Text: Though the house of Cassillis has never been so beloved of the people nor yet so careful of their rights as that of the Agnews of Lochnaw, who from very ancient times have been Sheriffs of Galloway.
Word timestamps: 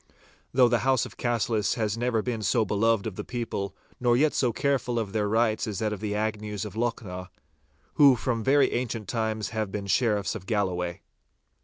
Though 0.51 0.67
the 0.67 0.79
house 0.79 1.05
of 1.05 1.15
Cassillis 1.15 1.75
has 1.75 1.95
never 1.95 2.23
been 2.23 2.41
so 2.41 2.65
beloved 2.65 3.05
of 3.05 3.17
the 3.17 3.23
people 3.23 3.75
nor 3.99 4.17
yet 4.17 4.33
so 4.33 4.51
careful 4.51 4.97
of 4.97 5.13
their 5.13 5.29
rights 5.29 5.67
as 5.67 5.77
that 5.77 5.93
of 5.93 5.99
the 5.99 6.15
Agnews 6.15 6.65
of 6.65 6.73
Lochnaw, 6.73 7.27
who 7.93 8.15
from 8.15 8.43
very 8.43 8.71
ancient 8.71 9.07
times 9.07 9.49
have 9.49 9.71
been 9.71 9.85
Sheriffs 9.85 10.33
of 10.33 10.47
Galloway. 10.47 11.01